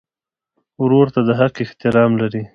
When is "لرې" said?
2.21-2.43